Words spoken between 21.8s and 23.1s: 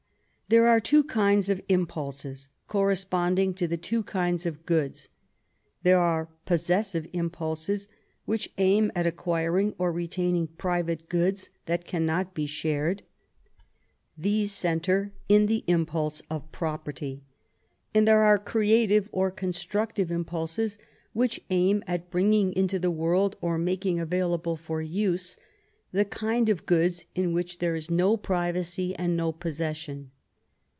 at bringing into the